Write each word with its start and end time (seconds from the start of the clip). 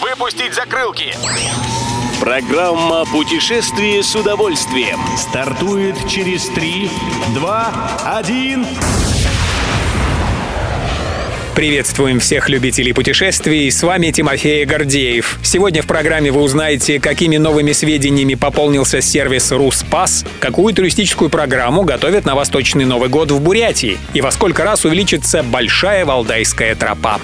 Выпустить 0.00 0.54
закрылки! 0.54 1.14
Программа 2.20 3.04
«Путешествие 3.06 4.02
с 4.02 4.14
удовольствием» 4.14 4.98
стартует 5.16 5.96
через 6.08 6.46
3, 6.48 6.90
2, 7.34 7.90
1... 8.18 8.66
Приветствуем 11.54 12.20
всех 12.20 12.48
любителей 12.48 12.94
путешествий. 12.94 13.70
С 13.70 13.82
вами 13.82 14.10
Тимофей 14.12 14.64
Гордеев. 14.64 15.38
Сегодня 15.42 15.82
в 15.82 15.86
программе 15.86 16.30
вы 16.30 16.40
узнаете, 16.40 16.98
какими 16.98 17.36
новыми 17.36 17.72
сведениями 17.72 18.34
пополнился 18.34 19.02
сервис 19.02 19.52
Руспас, 19.52 20.24
какую 20.38 20.72
туристическую 20.72 21.28
программу 21.28 21.82
готовят 21.82 22.24
на 22.24 22.34
Восточный 22.34 22.86
Новый 22.86 23.10
год 23.10 23.30
в 23.30 23.40
Бурятии 23.42 23.98
и 24.14 24.22
во 24.22 24.30
сколько 24.30 24.64
раз 24.64 24.86
увеличится 24.86 25.42
Большая 25.42 26.06
Валдайская 26.06 26.74
тропа. 26.74 27.20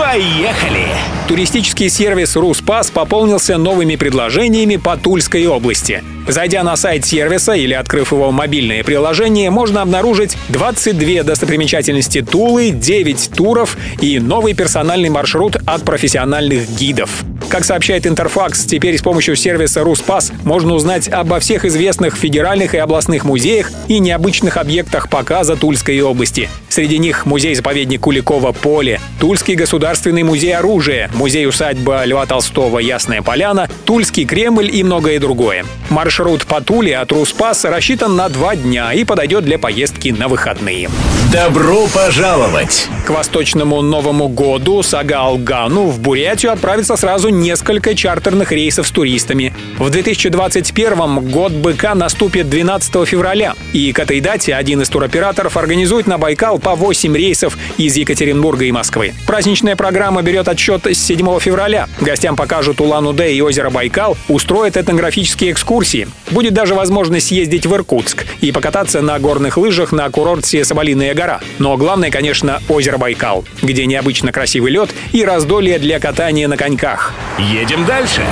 Поехали! 0.00 0.86
Туристический 1.28 1.90
сервис 1.90 2.34
Руспас 2.34 2.90
пополнился 2.90 3.58
новыми 3.58 3.96
предложениями 3.96 4.76
по 4.76 4.96
Тульской 4.96 5.46
области. 5.46 6.02
Зайдя 6.26 6.62
на 6.62 6.74
сайт 6.76 7.04
сервиса 7.04 7.52
или 7.52 7.74
открыв 7.74 8.12
его 8.12 8.32
мобильное 8.32 8.82
приложение, 8.82 9.50
можно 9.50 9.82
обнаружить 9.82 10.36
22 10.48 11.22
достопримечательности 11.22 12.22
Тулы, 12.22 12.70
9 12.70 13.30
туров 13.36 13.76
и 14.00 14.18
новый 14.18 14.54
персональный 14.54 15.10
маршрут 15.10 15.56
от 15.66 15.84
профессиональных 15.84 16.68
гидов. 16.70 17.10
Как 17.48 17.64
сообщает 17.64 18.06
Интерфакс, 18.06 18.64
теперь 18.64 18.96
с 18.96 19.02
помощью 19.02 19.34
сервиса 19.34 19.82
Руспас 19.82 20.32
можно 20.44 20.72
узнать 20.72 21.08
обо 21.08 21.40
всех 21.40 21.64
известных 21.64 22.16
федеральных 22.16 22.74
и 22.74 22.78
областных 22.78 23.24
музеях 23.24 23.70
и 23.88 23.98
необычных 23.98 24.56
объектах 24.56 25.10
показа 25.10 25.56
Тульской 25.56 26.00
области. 26.00 26.48
Среди 26.68 26.98
них 26.98 27.26
музей-заповедник 27.26 28.02
Куликова 28.02 28.52
поле, 28.52 29.00
Тульский 29.18 29.56
государственный 29.56 29.89
музей 30.22 30.54
оружия, 30.54 31.10
музей-усадьба 31.14 32.04
Льва 32.04 32.24
Толстого 32.26 32.78
«Ясная 32.78 33.22
поляна», 33.22 33.68
Тульский 33.84 34.24
Кремль 34.24 34.70
и 34.74 34.84
многое 34.84 35.18
другое. 35.18 35.64
Маршрут 35.88 36.46
по 36.46 36.60
Туле 36.60 36.96
от 36.96 37.10
Руспас 37.10 37.64
рассчитан 37.64 38.14
на 38.14 38.28
два 38.28 38.54
дня 38.54 38.92
и 38.92 39.04
подойдет 39.04 39.44
для 39.44 39.58
поездки 39.58 40.10
на 40.10 40.28
выходные. 40.28 40.88
Добро 41.32 41.86
пожаловать! 41.94 42.88
К 43.06 43.10
восточному 43.10 43.82
Новому 43.82 44.28
году 44.28 44.82
Сагалгану 44.82 45.86
в 45.86 46.00
Бурятию 46.00 46.52
отправится 46.52 46.96
сразу 46.96 47.28
несколько 47.28 47.94
чартерных 47.94 48.50
рейсов 48.50 48.88
с 48.88 48.90
туристами. 48.90 49.54
В 49.78 49.90
2021 49.90 51.30
год 51.30 51.52
быка 51.52 51.94
наступит 51.94 52.50
12 52.50 53.06
февраля. 53.06 53.54
И 53.72 53.92
к 53.92 54.00
этой 54.00 54.20
дате 54.20 54.54
один 54.54 54.82
из 54.82 54.88
туроператоров 54.88 55.56
организует 55.56 56.08
на 56.08 56.18
Байкал 56.18 56.58
по 56.58 56.74
8 56.74 57.16
рейсов 57.16 57.56
из 57.78 57.96
Екатеринбурга 57.96 58.64
и 58.64 58.72
Москвы. 58.72 59.14
Праздничная 59.26 59.76
программа 59.76 60.22
берет 60.22 60.48
отсчет 60.48 60.84
с 60.86 60.98
7 60.98 61.38
февраля. 61.38 61.88
Гостям 62.00 62.34
покажут 62.34 62.80
Улан-Удэ 62.80 63.32
и 63.32 63.40
озеро 63.40 63.70
Байкал, 63.70 64.16
устроят 64.28 64.76
этнографические 64.76 65.52
экскурсии. 65.52 66.08
Будет 66.30 66.54
даже 66.54 66.74
возможность 66.74 67.28
съездить 67.28 67.66
в 67.66 67.74
Иркутск 67.74 68.26
и 68.40 68.50
покататься 68.50 69.00
на 69.00 69.18
горных 69.20 69.56
лыжах 69.58 69.92
на 69.92 70.08
курорте 70.10 70.64
Соболиная 70.64 71.14
гора. 71.20 71.40
Но 71.58 71.76
главное, 71.76 72.10
конечно, 72.10 72.62
озеро 72.68 72.96
Байкал, 72.96 73.44
где 73.60 73.84
необычно 73.84 74.32
красивый 74.32 74.72
лед 74.72 74.90
и 75.12 75.22
раздолье 75.22 75.78
для 75.78 76.00
катания 76.00 76.48
на 76.48 76.56
коньках. 76.56 77.12
Едем 77.38 77.84
дальше. 77.84 78.22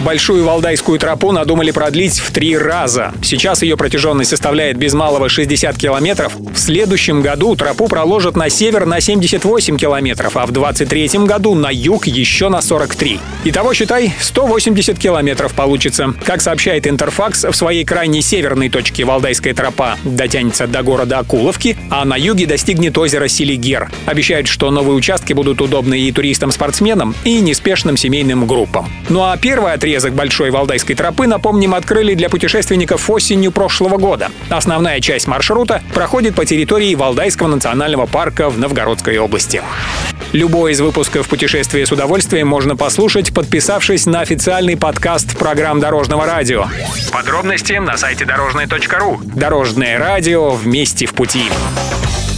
Большую 0.00 0.46
Валдайскую 0.46 0.98
тропу 0.98 1.30
надумали 1.30 1.72
продлить 1.72 2.20
в 2.20 2.30
три 2.32 2.56
раза. 2.56 3.12
Сейчас 3.22 3.60
ее 3.60 3.76
протяженность 3.76 4.30
составляет 4.30 4.78
без 4.78 4.94
малого 4.94 5.28
60 5.28 5.76
километров. 5.76 6.32
В 6.36 6.58
следующем 6.58 7.20
году 7.20 7.54
тропу 7.54 7.86
проложат 7.86 8.34
на 8.34 8.48
север 8.48 8.86
на 8.86 9.02
78 9.02 9.76
километров, 9.76 10.38
а 10.38 10.46
в 10.46 10.52
23 10.52 11.08
году 11.26 11.54
на 11.54 11.68
юг 11.70 12.06
еще 12.06 12.48
на 12.48 12.62
43. 12.62 13.20
Итого, 13.44 13.74
считай, 13.74 14.14
180 14.18 14.98
километров 14.98 15.52
получится. 15.52 16.14
Как 16.24 16.40
сообщает 16.40 16.86
Интерфакс, 16.86 17.44
в 17.44 17.52
своей 17.52 17.84
крайней 17.84 18.22
северной 18.22 18.70
точке 18.70 19.04
Валдайская 19.04 19.52
тропа 19.52 19.98
дотянется 20.02 20.66
до 20.66 20.82
города 20.82 21.18
Акуловки, 21.18 21.76
а 21.90 22.06
на 22.06 22.16
юге 22.16 22.46
достигнет 22.46 22.96
озера 22.96 23.28
Силигер. 23.28 23.90
Обещают, 24.06 24.46
что 24.46 24.70
новые 24.70 24.94
участки 24.96 25.34
будут 25.34 25.60
удобны 25.60 26.00
и 26.00 26.10
туристам-спортсменам, 26.10 27.14
и 27.24 27.40
неспешным 27.42 27.98
семейным 27.98 28.46
группам. 28.46 28.88
Ну 29.10 29.20
а 29.20 29.34
отрезок 29.34 29.89
отрезок 29.90 30.14
Большой 30.14 30.50
Валдайской 30.50 30.94
тропы, 30.94 31.26
напомним, 31.26 31.74
открыли 31.74 32.14
для 32.14 32.28
путешественников 32.28 33.10
осенью 33.10 33.50
прошлого 33.50 33.96
года. 33.96 34.28
Основная 34.48 35.00
часть 35.00 35.26
маршрута 35.26 35.82
проходит 35.92 36.36
по 36.36 36.44
территории 36.44 36.94
Валдайского 36.94 37.48
национального 37.48 38.06
парка 38.06 38.50
в 38.50 38.58
Новгородской 38.58 39.18
области. 39.18 39.62
Любой 40.32 40.72
из 40.72 40.80
выпусков 40.80 41.28
«Путешествие 41.28 41.84
с 41.86 41.90
удовольствием» 41.90 42.46
можно 42.46 42.76
послушать, 42.76 43.34
подписавшись 43.34 44.06
на 44.06 44.20
официальный 44.20 44.76
подкаст 44.76 45.36
программ 45.36 45.80
Дорожного 45.80 46.24
радио. 46.24 46.66
Подробности 47.10 47.72
на 47.72 47.96
сайте 47.96 48.24
дорожное.ру. 48.24 49.20
Дорожное 49.24 49.98
радио 49.98 50.50
вместе 50.50 51.06
в 51.06 51.14
пути. 51.14 51.42